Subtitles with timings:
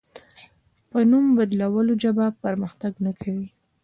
[0.89, 3.47] په نوم بدلولو ژبه پرمختګ نه کوي.